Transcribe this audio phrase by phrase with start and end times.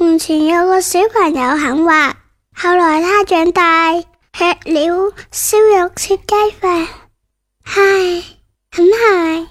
[0.00, 2.08] 从前有個小朋友很滑，
[2.56, 3.92] 後來他長大，
[4.32, 6.24] 吃了燒肉切雞
[6.58, 6.86] 飯，
[7.62, 7.82] 嗨，
[8.72, 9.46] 很嗨。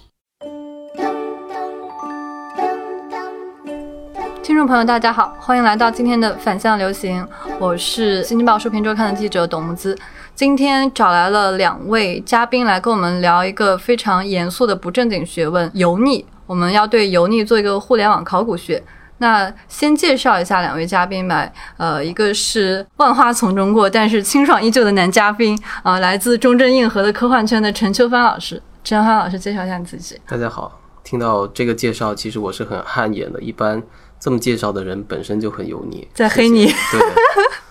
[4.42, 7.24] 听众朋友，大家好，欢迎来到今天的反向流行，
[7.60, 9.96] 我是《新京报书评周刊》的记者董木姿。
[10.34, 16.26] 今天找来了两位嘉宾来跟我们聊一个非常严肃的不正经学问——油腻。
[16.48, 18.84] 我们要对油腻做一个互联网考古学。
[19.20, 21.50] 那先介绍一下两位嘉宾吧。
[21.78, 28.62] 呃，一个是万花丛中过，但是清爽依旧的男嘉宾啊、来自中正硬核的科幻圈的陈秋帆老师。
[28.84, 30.20] 陈秋帆老师，介绍一下你自己。
[30.28, 33.40] 大家好，听到这个介绍，其实我是很汗颜的。
[33.42, 33.84] 一般
[34.20, 36.66] 这么介绍的人本身就很油腻，在黑你。
[36.66, 37.14] 对，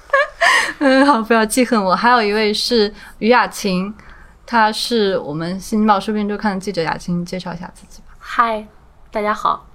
[0.80, 1.96] 嗯，好，不要记恨我。
[1.96, 3.92] 还有一位是于雅琴，
[4.46, 6.82] 她是我们《新京报书评周刊》的记者。
[6.82, 8.14] 雅琴，介绍一下自己吧。
[8.18, 8.66] 嗨，
[9.10, 9.67] 大家好。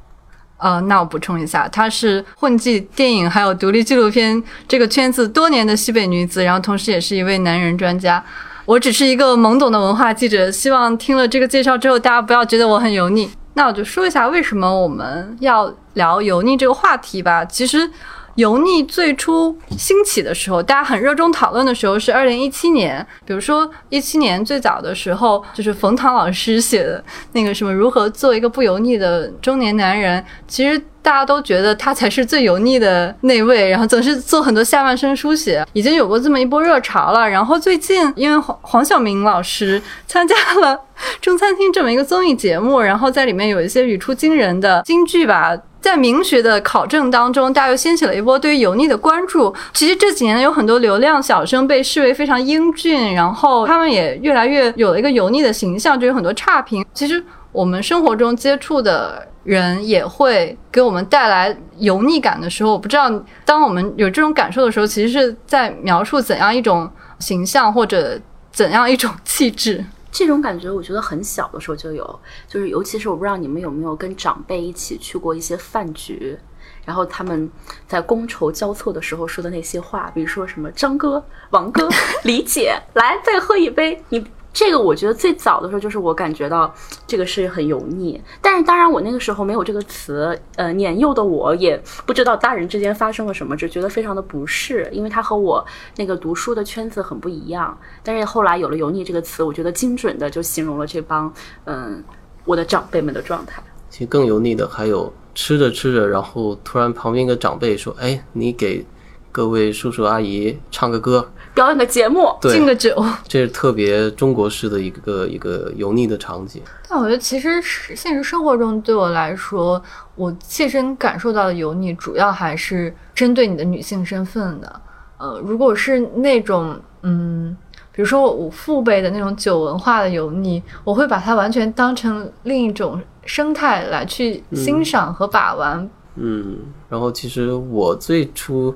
[0.64, 8.24] 呃，那我补充一下，她是混迹电影还有独立纪录片这个圈子多年的西北女子，然后同时也是一位男人专家。
[8.66, 13.30] 我只是一个懵懂的文化记者，希望听了这个介绍之后，大家不要觉得我很油腻。
[13.56, 17.44] 那我就说一下为什么我们要聊油腻这个话题吧。
[17.44, 17.92] 其实。
[18.36, 23.06] 油腻最初兴起的时候，大家很热衷讨论的时候是二零一七年。
[23.26, 27.04] 比如说一七年最早的时候，就是冯唐老师写的
[27.34, 30.24] 那个什么如何做一个不油腻的中年男人。
[30.48, 37.30] 其实大家都觉得他才是最油腻的那位，然后总是做很多下半身书写，已经有过这么一波热潮了。
[37.30, 40.76] 然后最近因为黄黄晓明老师参加了
[41.22, 45.56] 《中餐厅》这么一个综艺节目，然后在里面有一些语出惊人的金句吧。
[45.84, 49.54] 在名学的考证当中，大家又掀起了一波对于油腻的关注。
[49.74, 56.86] 其实这几年有很多流量小生被视为非常英俊，然后他们也越来越有了一个油腻的形象，就有很多差评。
[56.94, 63.12] 其实我们生活中接触的人也会给我们带来油腻感的时候，我不知道
[63.44, 68.18] 当我们有这种感受的时候，其实是在描述怎样一种形象或者
[68.54, 69.84] 怎样一种气质。
[70.14, 76.38] 这种感觉我觉得很小的时候就有，就是尤其是我不知道你们有没有跟长辈一起去过一些饭局，
[76.86, 77.50] 然后他们
[77.88, 81.90] 在觥筹交错的时候说的那些话，比如说什么张哥、王哥、
[82.24, 84.24] 李姐，来再喝一杯，你。
[84.54, 86.72] 这个我觉得最早的时候就是我感觉到
[87.08, 95.66] 这个是很油腻，但是当然我那个时候没有这个词，呃，年幼的我也不知道大人之间发生了什么，只觉得非常的不适，因为他和我
[95.98, 97.76] 那个读书的圈子很不一样。
[98.04, 101.34] 但是后来有了油腻这个词，我觉得精准的就形容了这帮
[101.66, 102.04] 嗯
[102.46, 103.64] 我的长辈们的状态。
[103.90, 108.86] 其实更油腻的还有吃着吃着，然后突然旁边一个长辈说：“哎，你给
[109.32, 112.96] 各位叔叔阿姨唱个歌。”表演个节目，敬个酒，
[113.28, 116.62] 这是特别中国式的一个一个油腻的场景。
[116.90, 119.82] 但我觉得，其实是现实生活中对我来说，
[120.16, 124.82] 我切身感受到的油腻，主要还是针对你的女性身份的。
[125.20, 127.56] 呃，如果是那种，嗯，
[127.92, 135.88] 比如说我父辈的那种酒文化的油腻，我会把它完全当成另一种生态来去欣赏和把玩。
[136.16, 136.58] 嗯，
[136.90, 138.76] 然后其实我最初。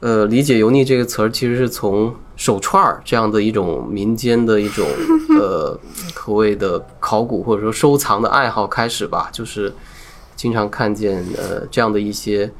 [0.00, 4.86] 呃，理解“油腻”这个词儿，其实是从手串儿这样的一种民间的一种
[5.38, 5.78] 呃
[6.14, 9.28] 口味的考古或者说收藏的爱好开始吧。
[9.30, 9.70] 就是
[10.34, 12.50] 经常看见呃这样的一些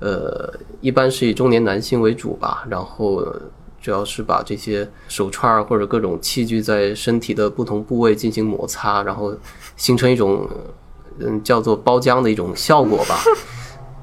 [0.00, 0.50] 呃，
[0.80, 3.22] 一般是以中年男性为主吧，然后
[3.82, 9.36] 主要是把这些手串儿或者各种器具在身体的不同部位进行摩擦，然后
[9.76, 10.48] 形成一种
[11.18, 13.18] 嗯叫做包浆的一种效果吧。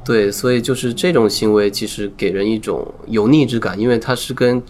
[0.06, 4.62] 对，所以就是这种行为，其实给人一种油腻之感，因为它是跟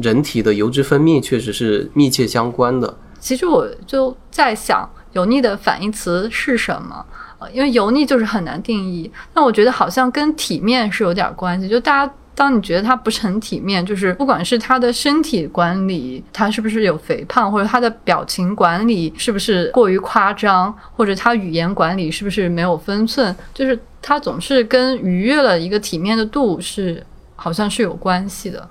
[0.00, 2.96] 人体的油脂分泌确实是密切相关的。
[3.18, 7.04] 其实我就在想，油腻的反义词是什么？
[7.38, 9.10] 呃，因为油腻就是很难定义。
[9.34, 12.14] 那我觉得好像跟体面是有点关系，就大家。
[12.36, 27.02] 当你觉得他不是很体面，就是不管是他的身体管理，他是不是有肥胖，或者他的表情管理是不是过于夸张，或者他语言管理是不是没有分寸，就是他总是跟逾越了一个体面的度是
[27.36, 28.68] 好像是有关系的。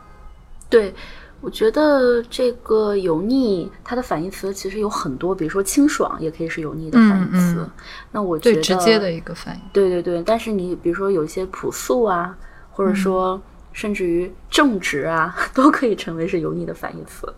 [0.70, 0.94] 对，
[1.42, 7.68] 我觉得这个油腻它的反义词其实有很多，比如说清爽也可以是油腻的反义词。
[8.12, 9.60] 那我觉得最直接的一个反义。
[9.74, 12.38] 对对对，但是你比如说有一些朴素啊，
[12.70, 13.42] 或者说。
[13.76, 17.32] 甚至于正直啊， 都可以成为是油腻的反义词。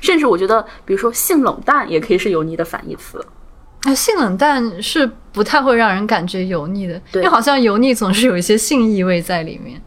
[0.00, 3.22] 甚至我觉得，比如说性冷淡也可以是油腻的反义词。
[3.84, 9.82] 那性冷淡是不太会让人感觉油腻的，因为好像油腻总是有一些性意味在里面。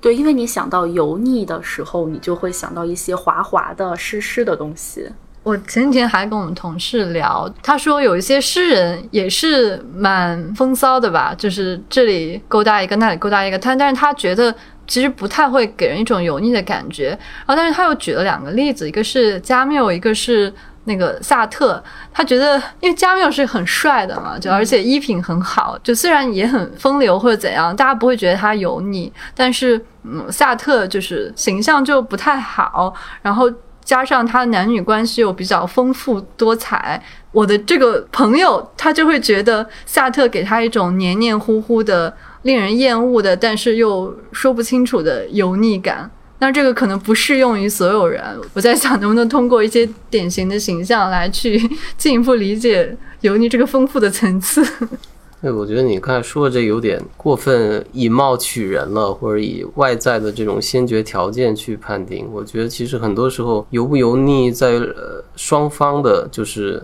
[0.00, 5.06] 对，因为你想到油腻的时候，你就会想到一些滑滑的、湿湿的东西。
[5.42, 14.54] 我前几天还跟我们同事聊，他说有一些诗人也是蛮风骚的吧，就是这里勾搭一个，那里勾搭一个，他但是他觉得
[14.86, 17.10] 其实不太会给人一种油腻的感觉。
[17.46, 20.52] 然后，但是他又举了两个例子，一个是加缪，一个是
[20.84, 21.82] 那个萨特。
[22.12, 33.50] 他觉得，因为加缪是很帅的嘛，就而且衣品很好，就虽然也很风流或者怎样，大家不会觉得他油腻，但是嗯，萨特就是形象就不太好，然后。
[33.84, 36.98] 加上他的男女关系又比较丰富多彩，
[37.32, 42.10] 我的这个朋友他就会觉得萨特给他一种黏黏糊糊的、
[42.44, 46.10] 令人厌恶的，但是又说不清楚的油腻感。
[46.40, 48.22] 那这个可能不适用于所有人。
[48.52, 51.58] 我在想，能不能通过一些典型的形象来去
[51.96, 54.62] 进一步理解油腻这个丰富的层次。
[55.40, 62.26] 对，我觉得你刚才说的这有点过分以貌取人了，或者以外在的这种先决条件去判定。
[62.32, 66.82] 我觉得其实很多时候油不油腻，在呃双方的，就是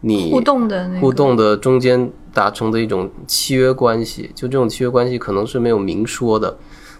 [0.00, 4.30] 你互动的那互动的中间达成的一种契约关系。
[4.34, 6.56] 就这种契约关系可能是没有明说的，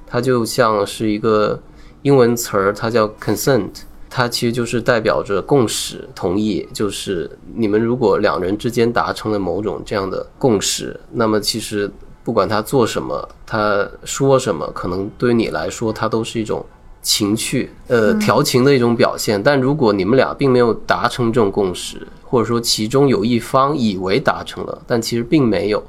[0.06, 1.62] 它就像是一个
[2.02, 3.70] 英文词儿，它叫 consent。
[4.12, 11.88] 它其实就是代表着共识、同意，就是你们如果两人之间达成了某种这样的共识，那么其实
[12.24, 16.66] 不管他做什么，他说什么，可能对于你来说，它都是一种
[17.02, 19.42] 情趣，呃，调情的一种表现。
[19.42, 25.82] 但如果你们俩并没有达成这种共识，或者说其中有一方以为达成了，但其实并没有，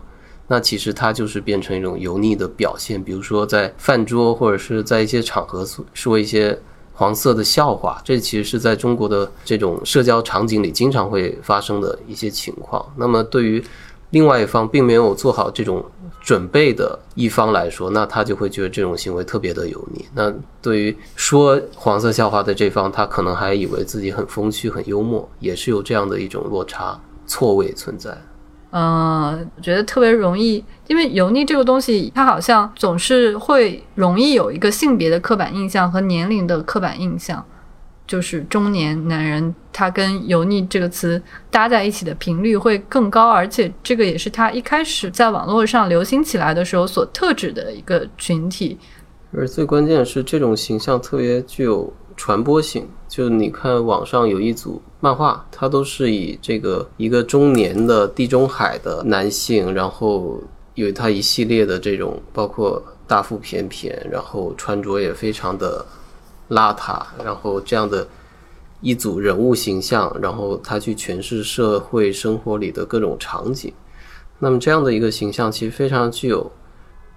[0.47, 3.03] 那其实它就是变成一种油腻的表现。
[3.03, 6.57] 比如说在饭桌或者是在一些场合说一些。
[6.93, 12.85] 黄色的笑话，这其实是在中国的这种社交场景里经常会发生的一些情况。
[12.95, 13.63] 那么，对于
[14.11, 15.83] 另外一方并没有做好这种
[16.21, 20.05] 准备的一方来说，那他就会觉得这种行为特别的油腻。
[20.13, 20.31] 那
[20.61, 28.15] 对于说黄色笑话的这方，他可能还以为自己很风趣、很幽默，也是有这样的一种落差、错位存在。
[28.73, 37.43] 嗯，我觉得特别容易，因为油腻这个东西，它好像总是会容易有一个性别的刻板印象和年龄的刻板印象，
[38.07, 48.77] 就是中年男人他跟油腻这个词搭在一起的频率会更高，而且这个也是他一开始在网络上流行起来的时候所特指的一个群体。
[49.33, 52.85] 而最关键的是，这种形象特别具有传播性。
[53.07, 60.41] 就你看网上有一组漫画，它都是以这个一个中年的地中海的男性，然后
[60.75, 65.85] 有他一系列的这种，包括大腹便便，然后穿着也非常的
[66.51, 68.07] 邋遢，然后这样的
[68.81, 73.73] 一组人物形象，然后他去诠释社会生活里的各种场景。
[74.37, 76.51] 那么这样的一个形象，其实非常具有。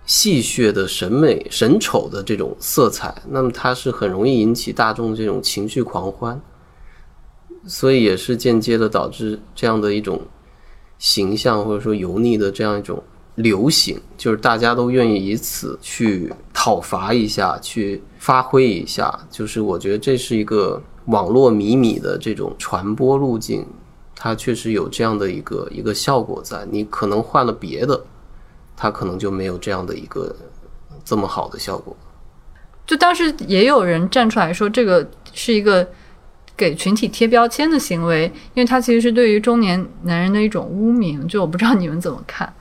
[0.06, 6.38] 戏谑的审美、审丑的这种色彩，那么它是很容易引起大众这种情绪狂欢，
[7.66, 10.20] 所以也是间接的导致这样的一种
[10.98, 13.02] 形象或者说油腻的这样一种
[13.36, 19.19] 流行，就是大家都愿意以此去讨伐一下，去发挥一下。
[19.31, 23.66] 就是我觉得这是一个网络迷你的这种传播路径，
[24.14, 26.66] 它确实有这样的一个一个效果在。
[26.70, 28.04] 你可能换了别的。
[28.76, 30.34] 他可能就没有这样的一个
[31.04, 31.96] 这么好的效果。
[32.84, 35.87] 就当时也有人站出来说，这个是一个
[36.56, 41.25] 给群体贴标签的行为，因为它其实是对于中年男人的一种污名。
[41.28, 42.52] 就我不知道你们怎么看。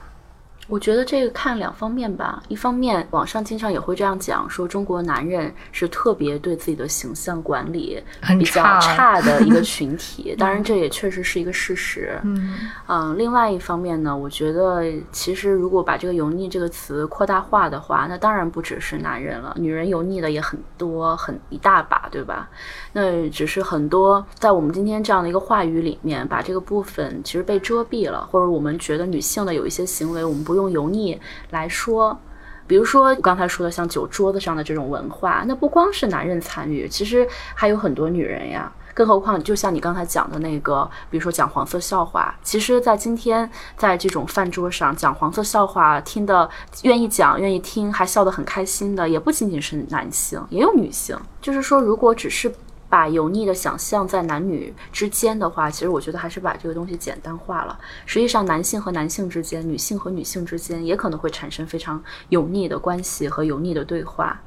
[0.66, 8.02] 我觉得这个看两方面吧，一方面网上经常也会这样讲，说中国男人是特别对自己的形象管理
[8.38, 12.18] 比较差的一个 群体，当然这也确实是一个事实。
[12.24, 12.54] 嗯，
[12.88, 22.48] 嗯，另外一方面呢，我觉得其实如果把这个油腻这个词扩大化的话，那当然不只是男人了，女人油腻的也很多，很一大把，对吧？
[22.94, 30.53] 那只是很多在我们今天这样的一个话语里面，把这个部分其实被遮蔽了，或者我们觉得女性的有一些行为，我们不。
[30.54, 31.20] 用油腻
[31.50, 32.18] 来说，
[32.66, 38.72] 比如说刚才说的像酒桌子上的这种文化，那不光是男人参与，其实还有很多女人呀。
[38.94, 46.48] 更何况，就像你刚才讲的那个，比如说讲黄色笑话，其实，在今天在这种饭桌上讲黄色笑话，听的
[46.82, 51.18] 愿意讲、愿意听，还笑得很开心的，也不仅仅是男性，也有女性。
[51.42, 52.54] 就是说，如果只是。
[52.94, 57.76] 把油腻的想象在男女之间的话，其实我觉得还是把这个东西简单化了。
[58.06, 64.40] 实际上，男性和男性之间，女性和女性之间，也可能会产生非常油腻的关系和油腻的对话。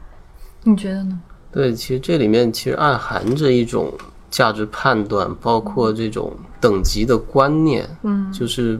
[0.63, 1.19] 你觉得呢？
[1.51, 3.93] 对，其实这里面其实暗含着一种
[4.29, 7.85] 价值判断，包括这种等级的观念。
[8.03, 8.79] 嗯，就是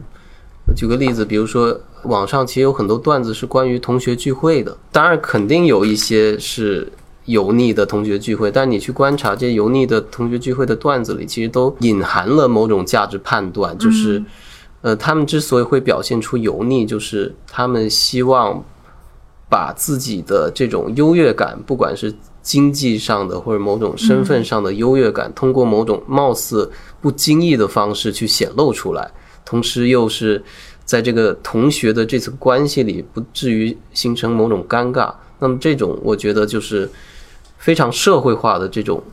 [0.77, 6.89] 举个例子，比如说网上其实有很多段子是关于同学聚会的，当然肯定有一些是。
[7.27, 14.21] 油腻的同学聚会，但你去观察这些油腻的同学聚会的段子里，其实都隐含了某种价值判断，就是，
[14.81, 18.63] 呃，他们之所以会表现出油腻，就是他们希望
[19.49, 29.11] 把自己的这种优越感，不管是经济上的或者某种身份上的优越感，通过某种貌似不经意的方式去显露出来，
[29.43, 30.41] 同时又是
[30.85, 35.13] 在这个同学的这层关系里不至于形成某种尴尬。
[35.39, 36.89] 那么这种我觉得就是
[37.67, 39.03] 非常社会化的这种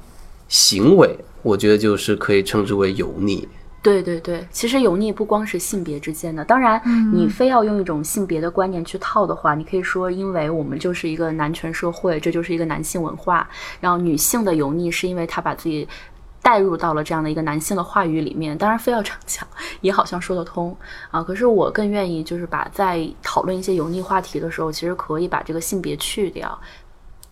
[0.46, 3.48] 行为，我觉得就是可以称之为油腻。
[3.82, 6.80] 对对对，其实油腻不光是性别之间的，当然，
[7.12, 13.48] 你非要用一种性别的观念去套的话，你可以说，因为我们就是一个男权社会，这就是一个男性文化，
[13.80, 15.88] 然后女性的油腻是因为她把自己
[16.40, 18.56] 带入到了这样的一个男性的话语里面。
[18.56, 19.44] 当然，非要这样讲，
[19.80, 20.74] 也好像说得通
[21.10, 21.20] 啊。
[21.20, 26.56] 可是我更愿意就是把在讨论一些油腻话题的时候，其实可以把这个性别去掉。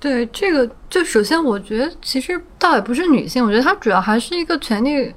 [0.03, 5.15] 对这个，就首先我觉得其实倒也不是女性，我觉得它主要还是一个权利，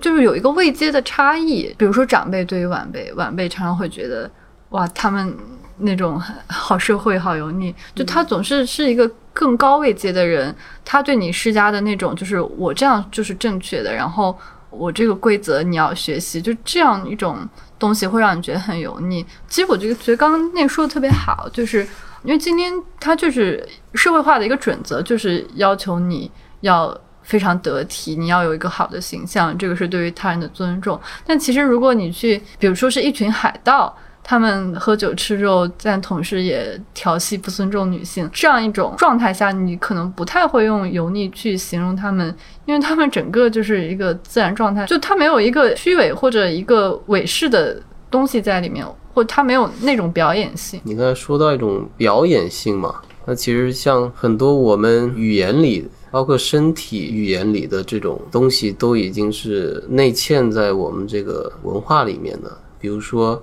[0.00, 1.72] 就是有一个位阶的差异。
[1.78, 4.28] 比如说长辈对于晚辈，晚辈常常会觉得
[4.70, 5.32] 哇，他们
[5.78, 10.52] 那种好社会、好油腻，就他总是是一个更高位阶的人，
[10.84, 14.36] 他对你施加的那种就是我这样就是正确的，然后
[14.70, 19.24] 我这个规则你要学习，就这样一种东西会让你觉得很油腻。
[19.46, 21.86] 其实我觉得觉得刚刚那个说的特别好，就是。
[22.24, 31.00] 因为今天它就是社会化的一个准则，就是要求你要非常得体，你要有一个好的形象，这个是对于他人的尊重。
[31.26, 42.32] 但其实如果你去，比如说是一群海盗，他们喝酒吃肉，但同时也调戏不尊重女性，这样一种状态下，你可能不太会用油腻去形容他们，
[42.64, 48.86] 因为他们整个就是一个自然状态，就他没有一个虚伪或者一个伪饰的东西在里面。
[49.14, 50.80] 或它没有那种表演性。
[50.84, 62.58] 你刚才说到一种表演性嘛，那其实像很多我们语言里，包括身体语言里的这种东西，都已经是内嵌在我们这个文化里面的。
[62.78, 63.42] 比如说，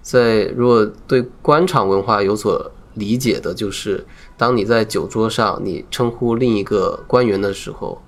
[0.00, 4.04] 在如果对官场文化有所理解的，就是
[4.36, 8.02] 当你在酒桌上你称呼另一个官员的时候，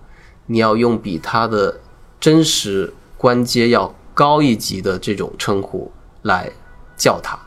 [0.47, 1.81] 你要用比他的
[2.19, 5.91] 真实官阶要高一级的这种称呼
[6.23, 6.51] 来。
[6.97, 7.39] 叫他，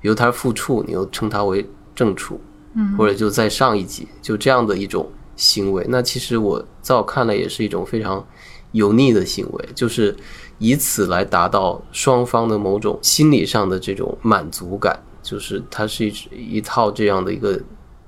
[0.00, 2.40] 比如他是副处，你又称他为正处，
[2.74, 5.86] 嗯，或者就在上一级，就这样的一种行为。
[5.88, 8.24] 那其实我在我看来也是一种非常
[8.72, 10.16] 油腻的行为，就是
[10.58, 16.14] 以此来达到双方的某种心理上的这种满足感，就是它是一
[16.56, 17.60] 一套这样的一个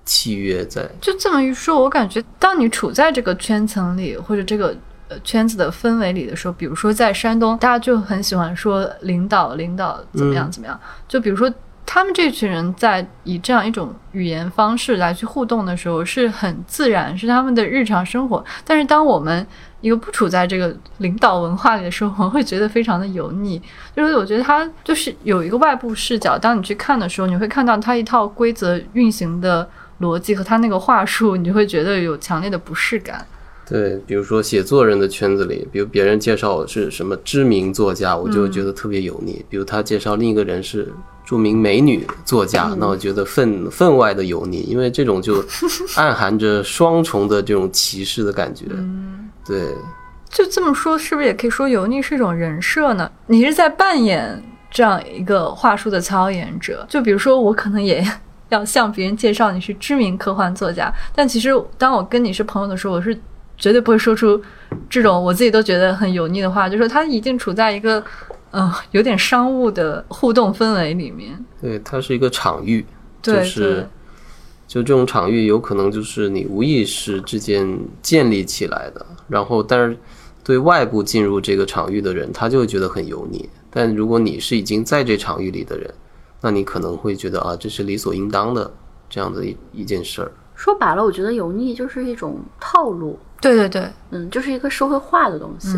[0.05, 0.89] 契约在。
[1.01, 4.77] 就这么一说，我感觉当你处在这个圈层里，或者这个。
[5.09, 10.81] 呃，圈子的氛围里的时候，比如说在山东，大家就很喜欢说领导，领导怎么样怎么样。
[11.07, 11.53] 就比如说
[11.85, 18.43] 他们这群人在以这样一种语言方式来去互动的时候，是很自然，是他们的日常生活。
[18.65, 19.47] 但是当我们
[19.83, 23.61] 一个不处在这个领导文化里的时候，我会觉得非常的油腻。
[23.95, 29.69] 就是我觉得他就是有一个外部视角，当你去看的时候，你会看到他一套规则运行的
[30.01, 33.25] 逻辑和他那个话术，你就会觉得有强烈的不适感。
[33.67, 40.93] 对，比如说写作人的圈子里，比如别人介绍我是什么知名作家，我就觉得特别油腻；比如他介绍另一个人是
[41.25, 45.43] 著名美女作家，那我觉得分分外的油腻，因为这种就
[45.97, 48.67] 暗含着双重的这种歧视的感觉。
[49.47, 49.75] 对，
[50.29, 53.11] 就这么说，是不是也可以说油腻是一种人设呢？
[53.29, 58.07] 你是在扮演这样一个话术的操演者，就比如说我可能也
[58.51, 63.19] 要向别人介绍你是知名科幻作家，但其实当我跟你是朋友的时候，我是。
[63.57, 64.41] 绝对不会说出
[64.91, 68.03] 这种我自己都觉得很油腻的话，就说他已经处在一个
[68.51, 71.39] 嗯有点商务的互动氛围里面。
[71.61, 72.85] 对，它是一个场域，
[73.23, 73.89] 就是
[74.67, 79.97] 就这种场域有可能就是你无意识之间建立起来的，然后但是
[80.43, 83.49] 对外部进入这个场域的人，他就会觉得很油腻。
[83.71, 85.93] 但如果你是已经在这场域里的人，
[86.41, 88.71] 那你可能会觉得啊，这是理所应当的
[89.09, 90.31] 这样的一一件事儿。
[90.55, 93.19] 说白了，我觉得油腻就是一种套路。
[93.45, 95.77] 对对对，嗯，就是一个社会化的东西，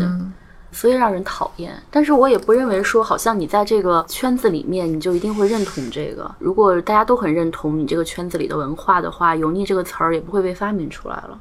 [0.71, 1.73] 所以让人讨厌。
[1.91, 6.33] 但是我也不认为说，好像你在这个圈子里面，你就一定会认同这个。
[6.39, 11.37] 如果大家都很认同你这个圈子里的文化的话，油腻这个词儿也不会被发明出来了。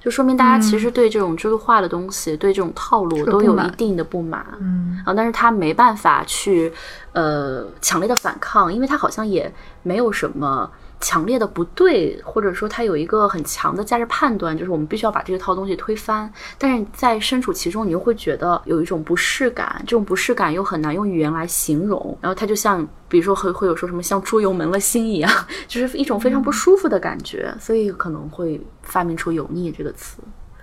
[0.00, 4.44] 就说明大家其实对这种制度化的东西，对这种套路都有一定的不满。
[4.58, 6.72] 嗯，啊，但是他没办法去
[7.12, 10.68] 呃强烈的反抗，因为他好像也没有什么。
[11.00, 16.30] 强烈的不对，或者说他有一个很强的价值判断，就是我们必须要把这套东西推翻。
[16.58, 22.16] 但是在身处其中，你又会觉得有一种不适感，这种不适感又很难用语言来形容。
[22.20, 25.32] 然后它就像，比如说会会有说什么像猪油蒙了心一样，
[25.66, 30.18] 就是一种非常不舒服的感觉，所以可能会发明出油腻这个词。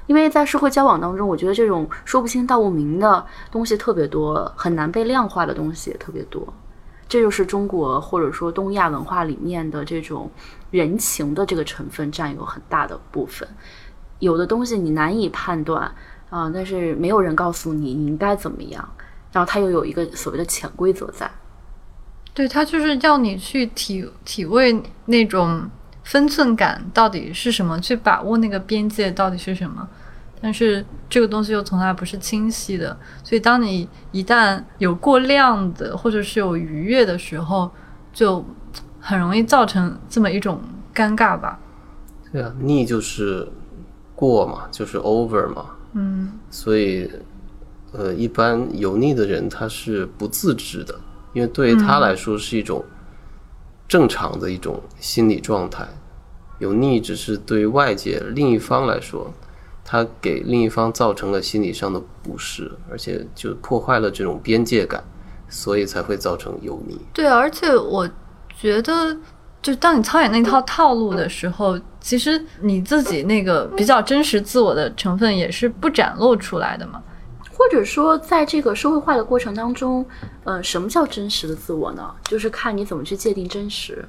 [0.05, 6.47] 因为在社会交往当中，我觉得这种说不清道不明的东西特别多，很难被量化的东西也特别多。
[7.07, 10.29] 这就是中国或者说东亚文化里面的这种
[10.71, 13.47] 人情的这个成分占有很大的部分。
[14.19, 15.89] 有的东西你难以判断
[16.29, 18.87] 啊，但是没有人告诉你你应该怎么样，
[19.31, 21.29] 然后它又有一个所谓的潜规则在。
[22.33, 25.69] 对，它就是要你去体体味那种
[26.03, 29.87] 分寸感到底是什么，去把握那个边界到底是什么。
[30.39, 37.71] 但是这个东西又从来不是清晰的，所以当你一旦有过量的或者是有逾越的时候，
[38.13, 38.45] 就
[38.99, 40.61] 很容易造成这么一种
[40.93, 41.59] 尴尬吧。
[42.31, 43.47] 对啊，腻就是
[44.13, 45.65] 过嘛，就是 over 嘛。
[45.93, 47.09] 嗯，所以
[47.91, 50.93] 呃，一般油腻的人他是不自知的，
[51.33, 52.85] 因为对于他来说是一种
[53.87, 55.87] 正常的一种心理状态。
[56.59, 59.33] 油腻只是对于外界另一方来说。
[59.89, 65.01] 他给另一方造成了心理上的不适，而且就破坏了这种边界感，
[65.47, 66.99] 所以才会造成油腻。
[67.13, 68.05] 对，而且我
[68.59, 69.17] 觉得，
[69.61, 77.01] 就当你操演那套套路的时候，其实你自己那个比较真实自我的成分也是不展露出来的嘛。
[77.49, 80.05] 或者说，在这个社会化的过程当中，
[80.43, 82.13] 呃，什么叫真实的自我呢？
[82.25, 84.05] 就是看你怎么去界定真实。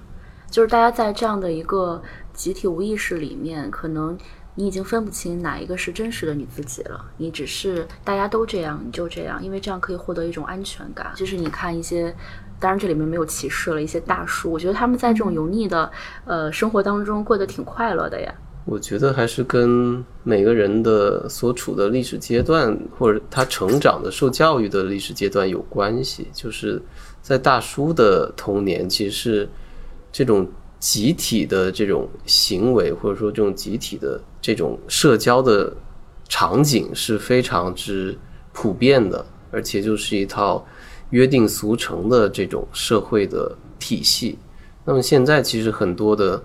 [0.51, 4.19] 就是大家在这样的一个集体无意识里面，可能。
[4.59, 11.13] 你已经分不清哪一个是真实的你自己了，你只是大家都这样，你就这样，因为这样可以获得一种安全感。
[11.15, 12.13] 就是你看一些，
[12.59, 15.89] 当然这里面没有歧视了，一些大叔，我觉得他们在这种油腻的
[16.25, 18.35] 呃生活当中过得挺快乐的呀。
[18.65, 26.27] 我觉得还是跟每个人的所处的历史阶段，或者他成长的、受教育的历史阶段有关系。
[26.33, 26.83] 就是
[27.23, 29.49] 在大叔的童年，其实是
[30.11, 30.45] 这种。
[30.79, 35.73] 集体的这种行为，或者说这种集体的这种社交的
[36.29, 38.17] 场景是非常之
[38.53, 40.65] 普遍的，而且就是一套
[41.11, 44.39] 约定俗成的这种社会的体系。
[44.85, 46.41] 那么现在其实很多的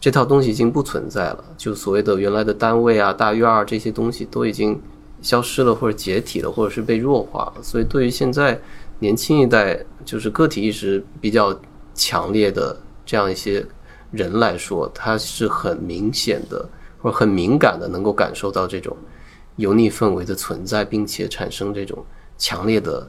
[0.00, 4.80] 这套东西已经不存在了，就所谓的原来的单位啊、大院儿这些东西都已经
[5.20, 7.62] 消失了，或者解体了，或者是被弱化了。
[7.62, 8.58] 所以对于现在
[8.98, 11.60] 年轻一代，就是个体意识比较
[11.94, 12.74] 强烈的。
[13.08, 13.64] 这样一些
[14.10, 16.68] 人来说，他是很明显的，
[17.00, 18.94] 或者很敏感的，能够感受到这种
[19.56, 22.04] 油腻氛围的存在，并且产生这种
[22.36, 23.08] 强烈的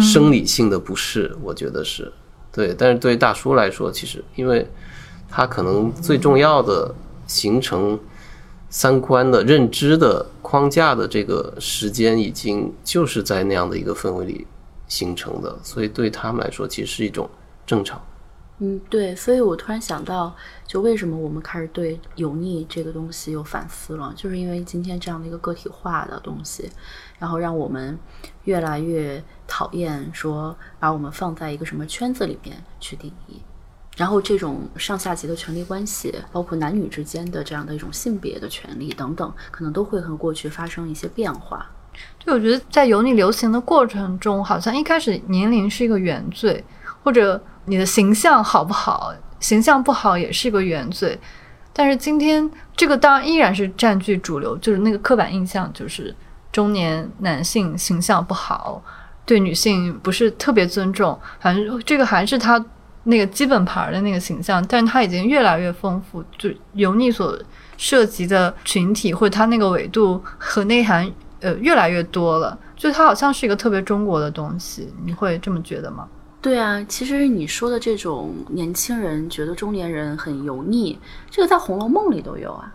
[0.00, 1.36] 生理性的不适。
[1.42, 2.12] 我觉得是
[2.52, 4.64] 对，但是对大叔来说，其实因为
[5.28, 6.94] 他可能最重要的
[7.26, 7.98] 形成
[8.68, 14.46] 三观的认知的框架的这个时间，已经就是在那样的一个氛围里
[14.86, 17.28] 形成的，所以对他们来说，其实是一种
[17.66, 18.00] 正常。
[18.62, 26.70] 嗯，对，所以我突然想到，就为什么我们开始对油腻这个东西有反思了，就是因为今天这样的一个个体化的东西，
[27.18, 27.98] 然后让我们
[28.44, 33.40] 越来越讨厌说把我们放在一个什么圈子里面去定义，
[33.96, 41.66] 然后这种上下级的权利关系，包括男女之间的这样的一种性别的权利等等，可能都会和过去发生一些变化。
[42.22, 46.62] 对，我觉得在油腻流行的过程中，好像一开始年龄是一个原罪，
[47.02, 47.42] 或者。
[47.70, 49.14] 你的形象好不好？
[49.38, 51.18] 形象不好也是一个原罪。
[51.72, 56.14] 但是今天这个当然依然是占据主流，就是那个刻板印象，就是
[56.50, 58.82] 中年男性形象不好，
[59.24, 61.16] 对女性不是特别尊重。
[61.38, 62.62] 反正这个还是他
[63.04, 67.38] 那个基本盘的那个形象，但是他已经越来越丰富，就油腻所
[67.76, 72.58] 涉及的群体或者他那个纬度和内涵呃越来越多了。
[72.76, 76.08] 就它好像是一个特别中国的东西，你会这么觉得吗？
[76.42, 80.98] 对啊，其实你说的这种年轻人觉得中年人很油腻，
[81.30, 82.72] 这个在《红楼梦》里都有啊。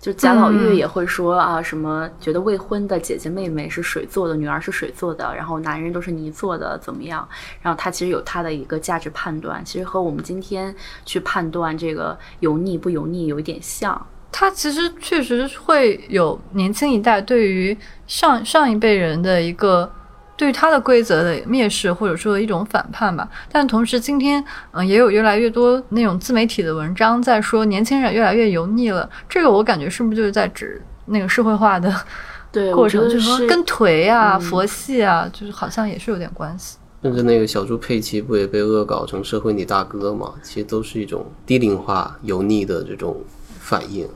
[0.00, 7.26] 就贾宝玉也会说啊，什么觉得未婚的姐姐妹妹是水做的，女儿是水做的，然后男人都是泥做的，怎么样？
[7.62, 14.06] 然后他其实有他的一个价值判断，其实和我们今天去判断这个油腻不油腻有一点像。
[14.30, 19.90] 他其实确实会有年轻一代对于上上一辈人的一个。
[20.36, 23.28] 对于他的规则的蔑视，或者说一种反叛吧。
[23.50, 29.08] 但同时，今天嗯，也有越来越多那种自媒体的文章在说年轻人越来越油腻了。
[29.28, 31.90] 这个我感觉是不是就是在指那个社会化的
[32.74, 33.02] 过程？
[33.08, 36.76] 就是说跟颓啊、佛系啊，就是好像也是有点关系。
[37.02, 40.34] 甚至那个小猪佩奇不也被恶搞成社会你大哥嘛？
[40.42, 43.22] 其实都是一种低龄化、油腻的这种
[43.60, 44.08] 反应。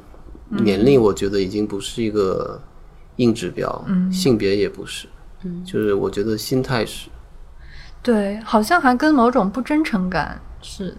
[0.48, 2.60] 年龄我觉得已经不是一个
[3.16, 5.06] 硬指标，性别也不是，
[5.64, 7.08] 就是我觉得心态是，
[8.02, 10.94] 对，好像还跟某种不真诚感是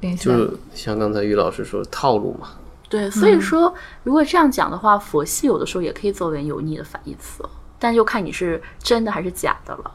[0.00, 2.48] 联系就是像刚才于老师说套路嘛。
[2.88, 7.42] 对，所以说如果这样讲的话，佛系有的时候也可以作为油腻的反义词，
[7.78, 9.90] 但就看你是真的还是假的了。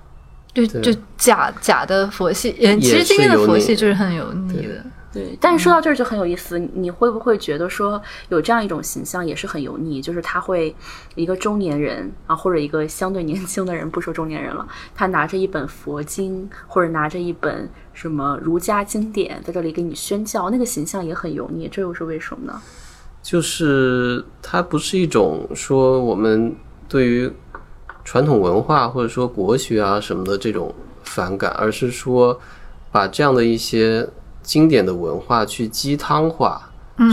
[0.54, 4.86] 对，就假假的佛系，呃，其实今天的佛系就是很油腻的。
[5.16, 10.76] 对，但是说到这儿就很有意思，你会不会觉得说有这样一种形象也是很油腻，就是他会
[11.16, 22.62] 一个中年人啊，或者一个相对年轻的人，不说中年人了，他拿着一本佛经或者拿着一本什么儒家经典在这里给你宣教，那个形象也很油腻，这又是为什么呢？
[23.24, 26.54] 就是它不是一种说我们
[26.90, 27.32] 对于
[28.04, 32.38] 传统文化或者说国学啊什么的这种反感，而是说
[32.92, 34.08] 把这样的一些
[34.46, 36.72] 经典的文化去鸡汤化，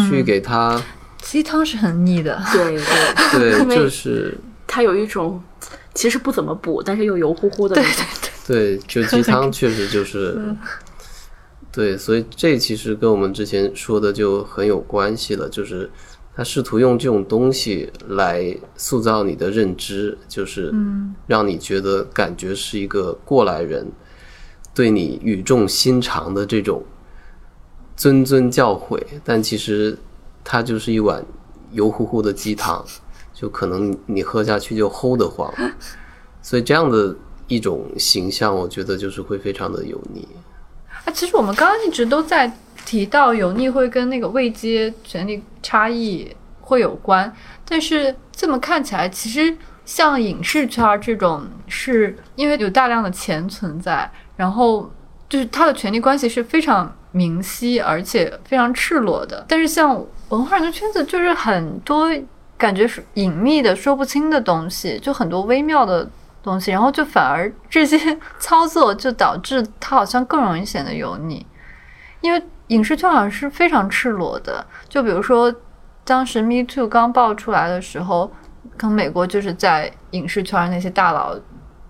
[0.09, 0.81] 去给它
[1.21, 2.79] 鸡汤是很腻的，对
[3.33, 4.39] 对，因对，就是。
[4.75, 5.39] 它有一种
[5.93, 8.07] 其实不怎么补，但是又油乎乎的那种。
[8.47, 10.57] 对，就鸡汤确实就 是，
[11.71, 15.91] 对，所以这其实跟我们之前说的就很有关系了，就是
[16.35, 20.73] 他试图用这种东西来塑造你的认知，就是
[21.27, 23.93] 让你觉得感觉是一个过来人，
[24.73, 26.83] 对你语重心长的这种
[27.97, 29.97] 谆谆教诲，但其实
[30.43, 31.25] 它就是一碗
[31.71, 32.85] 油乎乎的鸡汤，
[33.33, 35.53] 就可能你喝下去就齁得慌，
[36.43, 37.15] 所以这样的
[37.47, 40.27] 一种形象，我觉得就是会非常的油腻。
[41.05, 42.51] 啊，其实我们刚刚一直都在
[42.85, 47.33] 提到油腻会跟那个位阶权力差异会有关，
[47.69, 54.91] 但是这么看起来，其实像影视圈儿这种，是因为有大量的钱存在，然后
[55.29, 59.45] 就是它的权力关系是非常明晰，而且非常赤裸的。
[59.49, 62.11] 但是像文化人的圈子，就是很多
[62.59, 66.09] 感觉是隐秘的、说不清的东西，就很多微妙的
[66.43, 71.47] 东西，然后就反而这些 操作就导致它好像更容易显得油腻，
[72.21, 74.65] 因为影视圈好像是非常赤裸的。
[74.89, 75.55] 就比如说，
[76.05, 78.33] 当时 Me Too 刚爆出来的时候，
[78.79, 81.37] 可能美国就是在影视圈那些大佬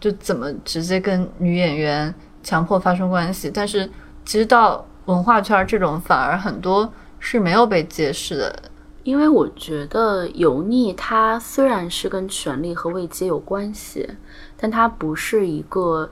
[0.00, 3.88] 就怎么直接跟女演员强迫发生关系，但是
[4.24, 8.62] 其实到文化圈这种反而很多是没有被揭示的。
[9.04, 14.08] 因为我觉得油腻，它虽然是跟权力和位阶有关系，
[14.56, 16.08] 但它不是一个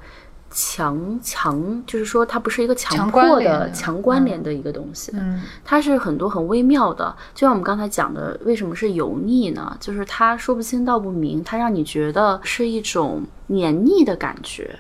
[0.50, 5.12] 强强，就是说它不是一个强强迫的的强关联的一个东西。
[5.14, 9.76] 嗯它是很多很微妙的，就像我们刚才讲的，为什么是油腻呢？
[9.78, 14.76] 就是它说不清道不明，它让你觉得是一种黏腻的感觉。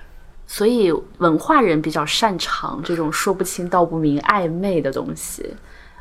[0.52, 5.54] 所以文化人比较擅长这种说不清道不明、暧昧的东西。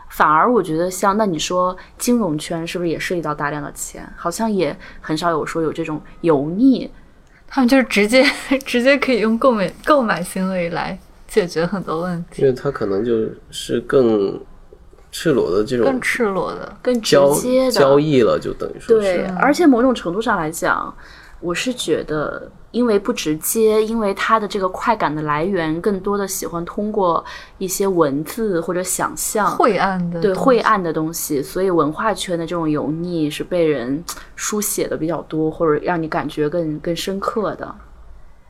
[0.09, 4.11] 反而我觉得像那你说金融圈是不是也涉及到大量的钱？
[4.17, 6.89] 好像也很少有说有这种油腻。
[7.47, 8.25] 他们就是直接
[8.65, 13.13] 直接可以用购买购买行为来解决很多问题，因为他可能就
[13.51, 14.41] 是更
[15.11, 16.75] 赤裸的这种更赤裸的。
[16.81, 20.91] 更直接的交易了，就等于说对是，而且某种程度上来讲，
[21.41, 27.23] 我是觉得，因为不直接，因为它的这个快感的来源更多的喜欢通过
[27.57, 29.49] 一些文字或者想象。
[29.55, 34.03] 晦暗的对晦暗的东西，所以文化圈的这种油腻是被人
[34.35, 37.73] 书写的比较多，或者让你感觉更更深刻的。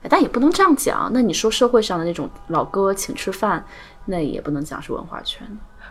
[0.02, 1.12] 哎但也不能这样讲。
[1.14, 3.64] 那你说社会上的那种老哥请吃饭，
[4.06, 5.46] 那也不能讲是文化圈。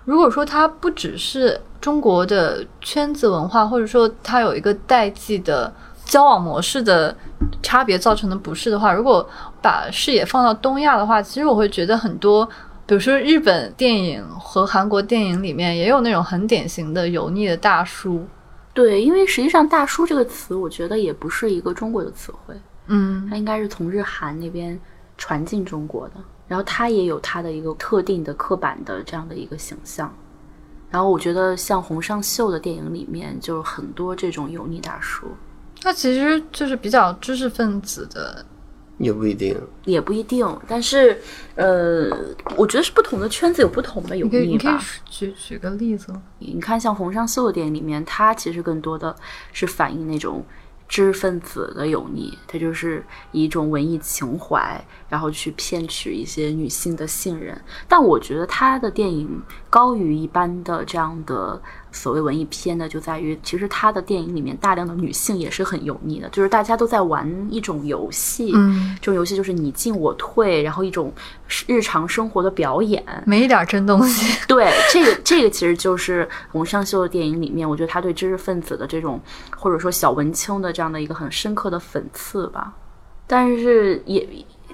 [0.04, 5.70] 如果说它不只是中国的圈子文化，或者说它有一个代际的
[6.08, 7.16] 交往模式的
[7.62, 9.24] 差别造成的不适的话，如果
[9.62, 12.44] 把视野放到东亚的话，其实我会觉得很多，
[12.86, 18.26] 比如说日本电影和韩国电影里面也有那种很典型的油腻的大叔。
[18.72, 22.54] 对，因为实际上“大叔”这个词，我觉得也不是一个中国的词汇。
[22.86, 24.78] 嗯，它应该是从日韩那边
[25.18, 26.14] 传进中国的，
[26.46, 30.10] 然后它也有它的一个特定的刻板的这样的一个形象。
[30.90, 35.26] 然后我觉得像洪尚秀的电影里面，就是很多这种油腻大叔，
[35.80, 38.44] 他其实就是比较知识分子的。
[38.98, 39.56] 也不一定。
[39.84, 40.44] 也不一定。
[40.66, 41.16] 但是，
[41.54, 42.10] 呃，
[42.56, 44.84] 我觉得是不同的圈子有不同的油你可以，腻你可以吧。
[45.08, 46.20] 举举个例子吗？
[46.40, 49.14] 你看，像红尚秀的电影里面，它其实更多的
[49.52, 50.44] 是反映那种
[50.88, 57.56] 知识分子的油腻，它就是以一种文艺情怀，然后去骗取一些女性的信任。
[57.86, 71.12] 但我觉得他的电影高于一般的这样的所谓文艺片呢，就在于其实他的电影里面大量的女性也是很油腻的，就是大家都在玩一种游戏，嗯，这种游戏就是你进我退，然后一种
[71.66, 73.02] 日常生活的表演。
[73.24, 74.38] 没一点真东西。
[74.46, 79.20] 对，这个这个其实就是洪尚秀的电影里面，我觉得他对知识分子的这种
[79.56, 82.72] 或者说小文青的这样的一个很深刻的讽刺吧。
[83.26, 84.26] 但是也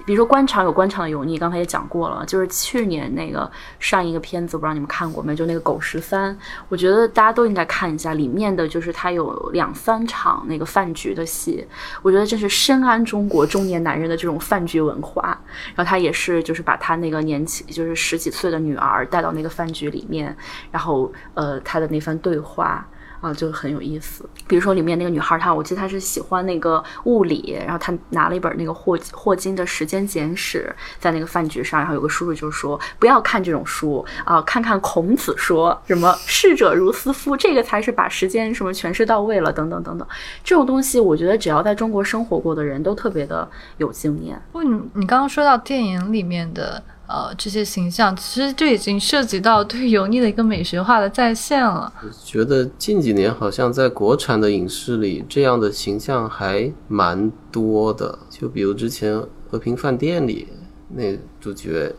[0.05, 5.35] 比如说官场有官场的油腻，刚才也讲过了，就是去年那个上一个片子，我不知道你们看过没？
[5.35, 6.33] 就那个《狗十三》，
[6.69, 11.67] 我觉得大家都应该看一下，里面的就是他有两三场那个饭局的戏，
[12.01, 15.37] 我觉得这是深谙中国中年男人的这种饭局文化。
[15.75, 20.35] 然后他也是就是把他那个年轻就是十几岁的女儿带到那个饭局里面，
[20.71, 22.87] 然后呃他的那番对话。
[23.21, 24.27] 啊，就很有意思。
[24.47, 40.07] 比如说里面那个女孩，她我记得她是喜欢那个物理，然后她拿了一本那个霍霍金的《时间简史》在那个饭局上，然后有个叔叔就说不要看这种书啊，看看孔子说什么“逝者如斯夫”，这个才是把时间什么诠释到位了，等等等等。
[40.43, 43.47] 这种东西，我觉得只要在中国生活过的人都特别的
[43.77, 44.41] 有经验。
[44.51, 51.91] 不，你你刚刚说到电影里面的呃这些形象，其实就已经涉及到对油腻的一个美学化的再现了。
[52.01, 58.17] 我觉得近几年好像在国产的影视里，这样的形象还蛮多的。
[58.29, 59.15] 就比如之前
[59.49, 60.47] 《和平饭店》里
[60.89, 61.93] 那主角，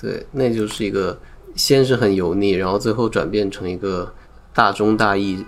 [0.00, 1.18] 对，那就是一个
[1.54, 4.12] 先是很油腻，然后最后转变成一个
[4.52, 5.44] 大忠大义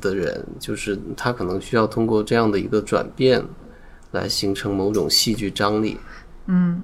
[0.00, 3.44] 的人，就是他可能需要通过这样的一个转变，
[4.12, 5.98] 来形成某种戏剧张力。
[6.46, 6.82] 嗯，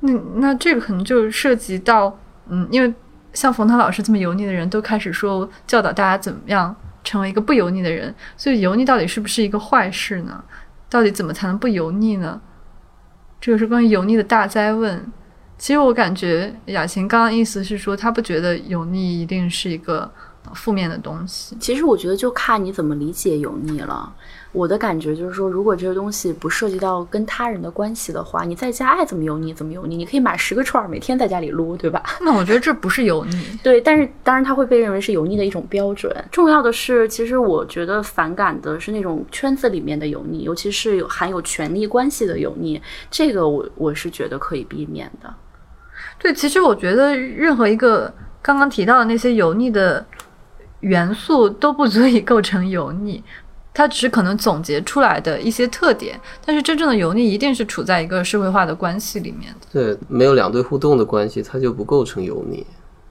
[0.00, 2.92] 那那这个可能就涉及到，嗯，因为
[3.32, 10.44] 像冯唐老师这么油腻的人都开始说教导大家怎么样成为一个不油腻的人，所以油腻到底是不是一个坏事呢？
[10.88, 12.40] 到底怎么才能不油腻呢？
[13.40, 15.12] 这个是关于油腻的大灾问。
[15.58, 20.10] 其实我感觉雅琴刚刚意思是说，她不觉得油腻一定是一个
[20.54, 21.56] 负面的东西。
[21.60, 24.12] 其实我觉得就看你怎么理解油腻了。
[24.52, 32.02] 我的感觉就是说，如果这个东西不涉及到跟他人的关系的话，你在家爱怎么油腻怎么油腻，你可以买十个串儿，每天在家里撸，对吧？
[32.22, 33.36] 那我觉得这不是油腻。
[33.62, 36.10] 对，但是当然它会被认为是油腻的一种标准。
[36.32, 42.80] 重要的是，其实我觉得反感的是那种圈子里面的油腻，尤其是有含有权力关系的油腻，
[43.10, 45.34] 这个我我是觉得可以避免的。
[46.18, 50.04] 对，其实我觉得任何一个刚刚提到的那些油腻的
[50.86, 53.22] 元素都不足以构成油腻，
[53.74, 56.18] 它只是可能总结出来的一些特点。
[56.44, 59.66] 但是真正的油腻一定是处在一个社会化的关系里面的。
[59.72, 62.64] 对，没有两对互动的关系，它就不构成油腻，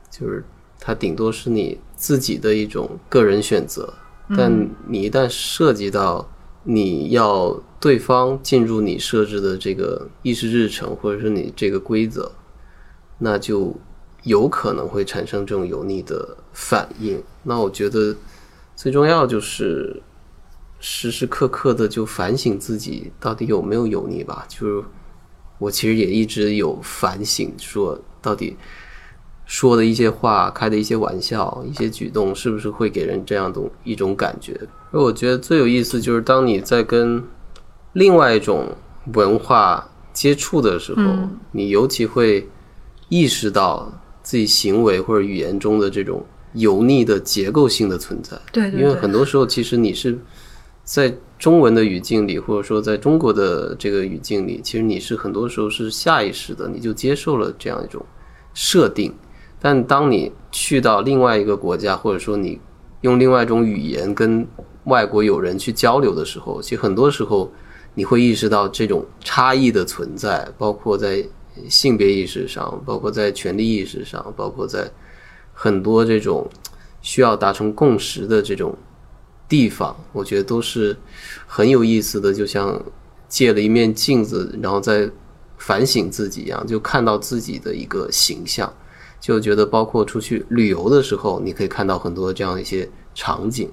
[0.10, 0.44] 就是
[0.80, 3.94] 它顶多是你自己的一种个人选择。
[4.36, 4.52] 但
[4.88, 6.28] 你一旦涉及到
[6.64, 12.32] 你要对方进入你设置的这个议事日程，或者是你这个规则，
[13.20, 13.76] 那就
[14.26, 17.22] 有可能会产生这种油腻的反应。
[17.44, 18.16] 那我觉得
[18.76, 20.02] 最重要就是
[20.80, 24.46] 时时刻刻的就反省自己到底有没有油腻吧。
[24.50, 24.84] 就是
[25.58, 28.58] 我其实也一直有反省，说到底
[29.46, 34.60] 说的一些话、开的一些玩笑、一些举动，是不是会给人这样的一种感觉？
[34.92, 37.24] 而我觉得最有意思就是当你在跟
[37.94, 38.76] 另外一种
[39.14, 42.50] 文化接触的时候，嗯你尤其会
[43.08, 43.92] 意识到
[44.26, 48.36] 自己行为或者语言中的这种油腻的结构性的存在。
[48.52, 50.18] 对对对因为很多时候其实你是
[50.84, 58.04] 在中文的语境里，或者说在中国的这个语境里，其实你是很多时候是下意识的，你就接受了这样一种
[58.54, 59.14] 设定。
[59.62, 62.60] 但当你去到另外一个国家，或者说你
[63.02, 64.48] 用另外一种语言跟
[64.86, 67.52] 外国友人去交流的时候，其实很多时候
[67.94, 71.24] 你会意识到这种差异的存在，包括在
[71.70, 74.92] 性别意识上，包括在权利意识上，包括在
[75.54, 76.50] 很多这种
[77.02, 78.78] 需要达成共识的这种
[79.48, 80.96] 地方，我觉得都是
[81.48, 82.84] 很有意思的，就像
[83.28, 85.10] 借了一面镜子，然后再
[85.58, 88.74] 反省自己一样，就看到自己的一个形象。
[89.22, 93.72] 就觉得包括出去旅游的时候，你可以看到很多这样一些场景，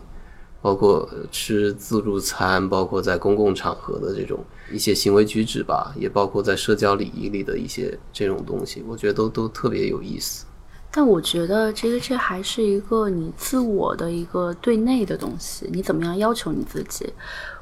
[0.63, 4.39] 包括吃自助餐，包括在公共场合的这种
[4.71, 10.47] 一些行为举止吧，也包括在社交礼仪里的一些这种东西，我觉得都都特别有意思。
[10.95, 17.13] 但我觉得这个这还是一个你自我的一个对内的东西，你怎么样要求你自己？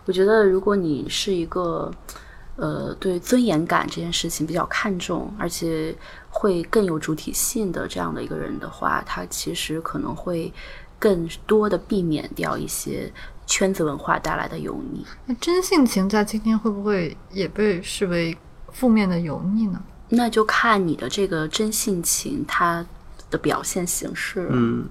[0.05, 1.89] 我觉得如果你是一个
[2.57, 5.95] 呃对尊严感这件事情比较看重，而且
[6.29, 10.53] 会更有主体性的这样的一个人的话，他其实可能会
[11.01, 13.13] 更多的避免掉一些
[13.47, 15.05] 圈子文化带来的油腻。
[15.27, 18.37] 那真性情在今天会不会也被视为
[18.71, 19.83] 负面的油腻呢？
[20.11, 22.85] 那就看你的这个真性情它
[23.31, 24.51] 的表现形式了。
[24.53, 24.87] 嗯，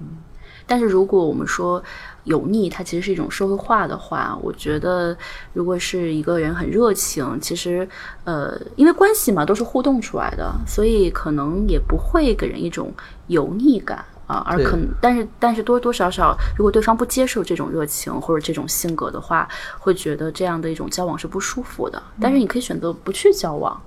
[0.65, 1.81] 但是如果我们说
[2.23, 5.15] 油腻，它其实是一种社会化的话，我觉得
[5.53, 7.87] 如果是一个人很热情，其实
[8.23, 12.91] 呃，因为关系嘛都是互动出来的，所以可能也不会给人一种
[13.27, 14.03] 油腻感。
[14.29, 21.99] 啊，而可能，但是但是多多少少，如果对方不接受这种热情或者这种性格的话，会觉得这样的一种交往是不舒服的。
[22.21, 23.81] 但是你可以选择不去交往。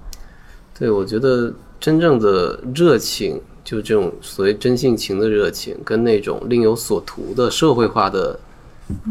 [0.76, 8.36] 对，我觉得真正的热情，就这种所谓真性情的热情，跟那种另有所图的社会化的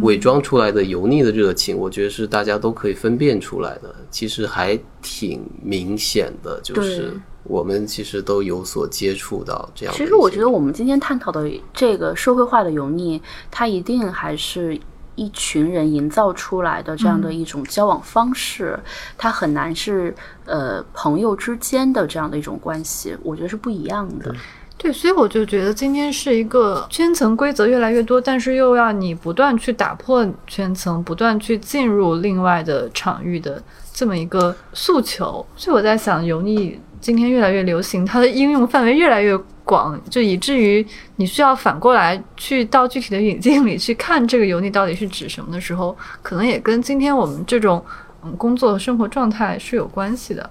[0.02, 3.94] 伪装出来的油腻的热情，我觉得是大家都可以分辨出来的。
[4.10, 7.14] 其实还挺明显的，就是
[7.44, 9.96] 我们其实都有所接触到这样。
[9.96, 14.80] 其实我觉得我们今天探讨的这个社会化的油腻，它一定还是
[15.16, 18.80] 一群人营造出来的这样的一种交往方式，
[19.18, 20.14] 它很难是
[20.46, 24.34] 呃朋友之间的这样的一种关系，我觉得是不一样的。
[24.82, 33.62] 对，所以我就觉得今天是一个圈层规则越来越多，但是又要你不断去打破圈层，不断去进入另外的场域的
[33.94, 35.46] 这么一个诉求。
[35.56, 40.84] 所以我在想，油腻今天越来越流行，它的应用范围越来越广，就以至于
[41.18, 47.86] 你需要反过来去到具体的语境里去看这个油腻到底是指什么的时候，可能也跟今天我们这种
[48.24, 50.50] 嗯工作生活状态是有关系的。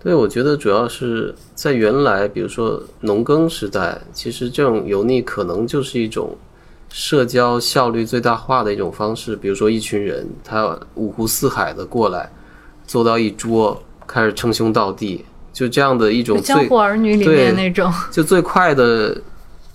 [0.00, 6.36] 对，我觉得主要是在原来，比如说农耕时代，其实这种油腻可能就是一种
[6.88, 9.34] 社交效率最大化的一种方式。
[9.34, 12.30] 比如说一群人，他五湖四海的过来，
[12.86, 19.20] 坐到一桌，开始称兄道弟，就这样的一种就江湖儿女里面那种，就最快的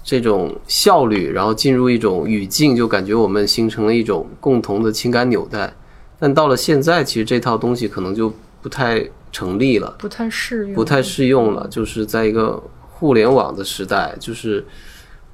[0.05, 5.73] 这种效率，然后进入一种语境，就感觉我们形成了一种共同的情感纽带。
[6.17, 9.93] 但到了现在，其实这套东西可能就不太成立了。
[9.99, 14.63] 不太适用，不太适用了，就是在一个互联网的时代，就是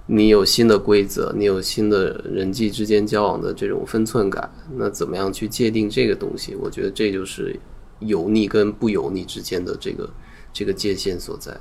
[0.07, 6.55] 你有新的规则，你有新的人际之间交往的这种分寸感，那怎么样去界定这个东西？
[6.55, 7.55] 我觉得这就是
[7.99, 10.09] 油腻跟不油腻之间的这个
[10.51, 11.55] 这个界限所在。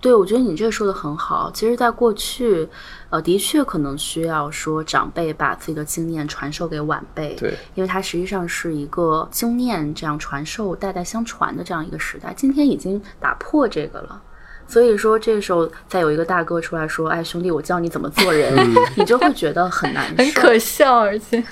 [0.00, 1.50] 对，我觉得你这个说的很好。
[1.52, 2.66] 其实，在过去，
[3.10, 12.32] 呃，的确可能需要说长辈把自己的经验传授给晚辈，对，因为它实际上是一个经验这样传授、代代相传的这样一个时代。
[12.34, 14.22] 今天已经打破这个了。
[14.66, 18.56] 所以说，这个时候再有一个大哥出来说：“哎，兄弟，我教你怎么做人。”
[18.96, 20.22] 你就会觉得很难 受。
[20.22, 21.42] 很可笑，而且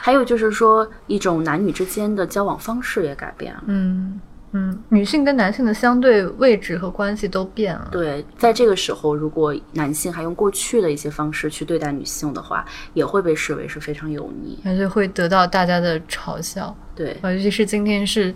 [0.00, 3.62] 还有就是说，一种男女之间的交往方式也改变了。
[3.66, 4.18] 嗯
[4.52, 7.88] 嗯，女性跟男性的相对位置和关系都变了。
[7.92, 14.58] 对，在这个时候，如果男性还用过去的一些方式去对待女性的话，也会被视为是非常油腻。
[14.64, 18.34] 而且会得到大家的嘲笑，对尤其是今天是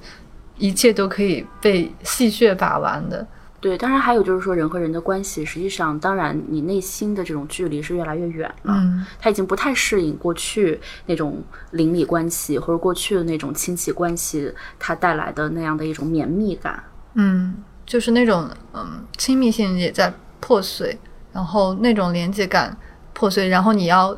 [0.57, 3.27] 一切都可以被戏谑把玩的。
[3.64, 8.74] 对，当然还有就是说，人和人的关系，实际上，当然你内心的这种距离是越来越远了。
[8.74, 16.85] 嗯，他已经不太适应过去那种邻里关系，或者过去的那种亲戚关系，它带来的那样的一种绵密感。
[17.14, 20.98] 嗯，就是那种嗯亲密性也在破碎，
[21.33, 22.77] 然后那种连接感
[23.14, 24.14] 破碎，然后你要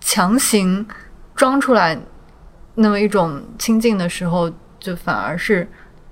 [0.00, 0.86] 强行
[1.34, 2.00] 装出来
[2.76, 5.68] 那么一种亲近的时候，就反而是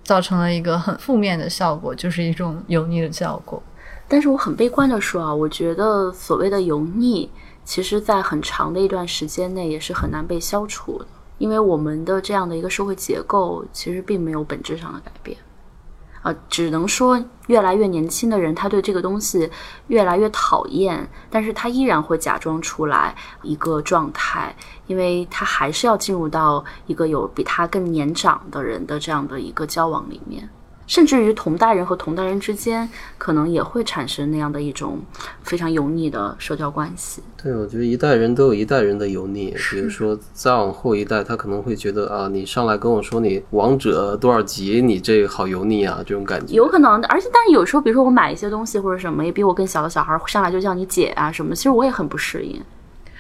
[0.07, 3.61] 造成了一个很负面的效果，就是一种油腻的效果。
[4.09, 7.29] 但是我很悲观的说啊，我觉得所谓的油腻，
[7.65, 11.07] 其实在很长的一段时间内也是很难被消除的，
[11.39, 15.37] 因为我们的这样的一个社会结构其实并没有本质上的改变。
[16.27, 19.49] 呃，只能说越来越年轻的人，他对这个东西
[19.87, 24.53] 越来越讨厌，但是他依然会假装出来一个状态，
[24.89, 30.51] 因为他还是要进入到一个有比他更年长的人的这样的一个交往里面。
[30.87, 34.99] 甚至于同代人和同代人之间，可能也会产生那样的一种
[35.43, 37.23] 非常油腻的社交关系。
[37.43, 39.55] 对，我觉得一代人都有一代人的油腻。
[39.71, 46.55] 比如说，再往后一代，他可能会觉得啊，你上来跟我说你王者多少级，你这好油腻啊，这种感觉。
[46.55, 52.61] 有可能，而且但是有时候，比如说我买一些东西或者什么，也比我更小的小孩上来就叫你姐啊什么，其实我也很不适应。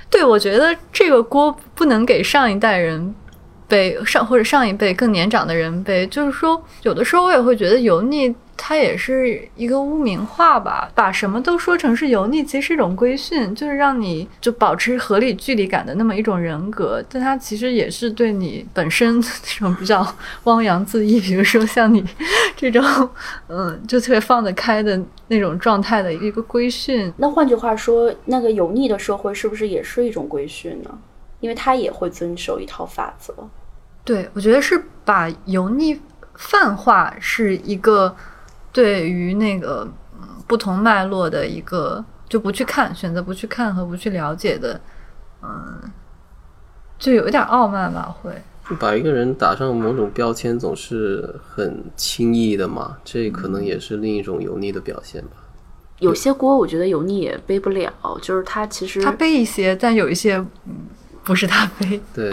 [0.08, 3.12] 对，我觉得这个锅不能给上一代人
[3.68, 6.06] 被，上或者上一辈更年长的人背。
[6.06, 17.02] 就是说，有的时候我也会觉得油腻，它也是一个污名化吧，把什么都说成是油腻，其实是一种规训，就是让你就保持合理距离感的那么一种人格。
[17.10, 20.06] 但它其实也是对你本身这种比较
[20.44, 22.04] 汪洋恣意，比如说像你
[22.56, 22.82] 这种，
[23.48, 27.12] 嗯，就特别放得开的那种状态的一个规训。
[27.16, 30.90] 那换句话说，那个油腻的社会是不是也是一种规训呢？
[31.46, 33.32] 因为他也会遵守一套法则。
[34.02, 36.00] 对，我觉得是把油腻
[36.34, 38.12] 泛化是一个
[38.72, 39.88] 对于那个
[40.20, 44.80] 嗯不同脉络的一个就不去看，选择不去看和不去了解的，
[45.40, 45.88] 嗯，
[46.98, 48.32] 就有一点傲慢吧，会。
[48.80, 55.36] 把一个人打上某种标签总是很轻易的嘛，这可能也是另一种油腻的表现吧。
[56.00, 60.88] 有些锅我觉得油腻也背不了，就是他其实他背一些，但有一些嗯
[61.26, 62.00] 不是他非。
[62.14, 62.30] 对，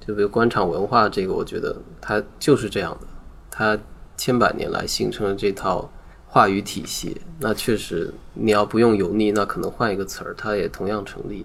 [0.00, 3.06] 就比如官场文化这个，我觉得它就是这样的，
[3.50, 3.76] 它
[4.16, 5.90] 千百年来形成了这套
[6.26, 7.20] 话语体系。
[7.40, 11.44] 那确实，你要不用油腻，那可能换一个词儿，它也同样成立。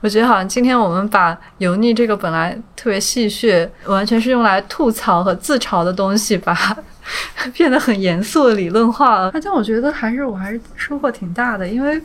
[0.00, 6.76] 我觉得好像今天我们把油腻这个本来特别戏谑，完全是用来吐槽和自嘲的东西，把它
[7.54, 9.30] 变得很严肃的理论化了。
[9.42, 12.00] 但我觉得还是我还是收获挺大的，因为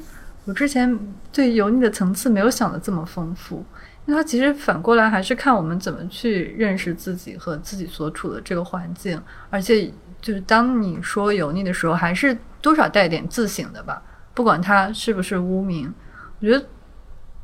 [0.50, 1.00] 我之前
[1.32, 3.64] 对油腻的层次没有想的这么丰富。
[4.06, 9.22] 因为它其实反过来还是看我们怎么去认识自己和自己所处的这个环境，
[9.52, 9.86] 而且
[10.20, 14.02] 就是当你说油腻的时候，还是多少带点自省的吧，
[14.34, 15.94] 不管它是不是污名，
[16.40, 16.66] 我觉得。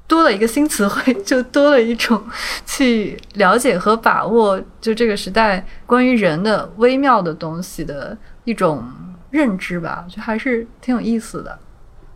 [0.08, 2.24] 多了一个新词汇，就多了一种
[2.64, 8.84] 去了解和把握，就这个时代关于人的微妙的东西的一种
[9.32, 11.58] 认知吧，就还是挺有意思的。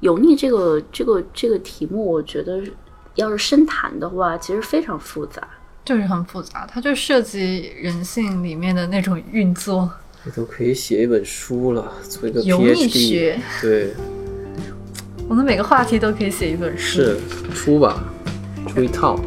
[0.02, 2.62] 油腻这个这个这个题目，我觉得
[3.16, 5.47] 要是深谈的话，其实非常复杂。
[5.86, 9.89] 就是很复杂，它就涉及人性里面的那种运作。
[10.24, 12.88] 你都可以写一本书了，做一个油腻。
[12.88, 13.93] 学对，
[15.28, 17.02] 我们每个话题都可以写一本书。
[17.02, 17.18] 是
[17.56, 18.04] 出吧，
[18.68, 19.20] 出一套。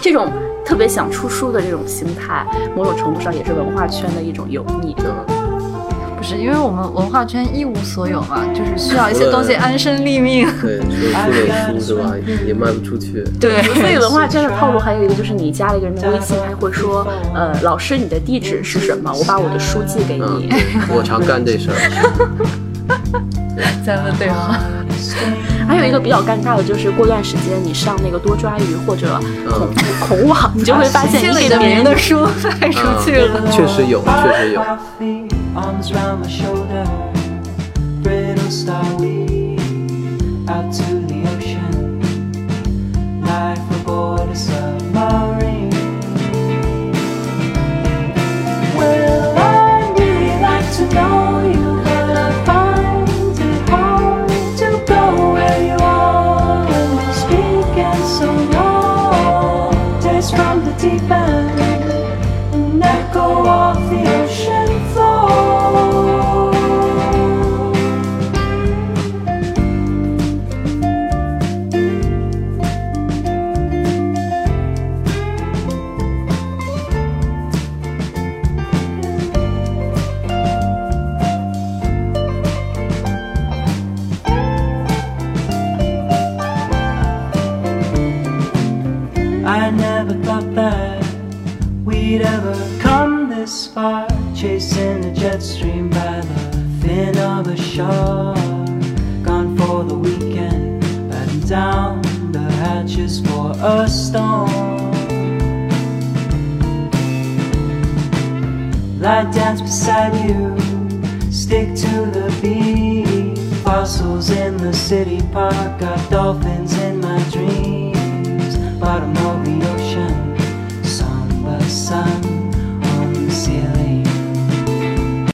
[0.00, 0.30] 这种
[0.64, 2.46] 特别想出书的这种心态，
[2.76, 4.94] 某种程度上也是文化圈的一种油腻。
[4.98, 5.27] 嗯，不
[6.28, 10.46] 是因为我们文化圈一无所有嘛，就是需要一些东西安身立命。
[10.60, 12.12] 对， 除了出本书是吧，
[12.46, 13.24] 也卖不出去。
[13.40, 19.10] 对，所以文化圈的套路还有一个就是，你加了一个人的微信，他会说，呃，老师你的地址是什么？
[19.10, 20.52] 我把我的书寄给嗯你。，
[20.94, 21.76] 我常干这事儿。
[23.86, 24.60] 咱们对话。
[25.66, 29.18] 还有一个比较尴尬的就是，过段时间你上那个多抓鱼或者
[29.48, 29.68] 孔
[30.18, 32.26] 孔网，你就会发现你的别人的书
[32.60, 33.50] 卖出去了。
[33.50, 34.62] 确实有，确实有。
[35.64, 36.86] Arms round my shoulder,
[38.00, 39.58] brittle starweed
[40.48, 42.00] out to the ocean,
[43.22, 45.70] life aboard a submarine.
[48.76, 54.28] Well, I really like to know you, but I find it hard
[54.60, 60.00] to go where you are you speak and so long.
[60.00, 61.58] Taste from the deep end
[62.54, 63.57] an echo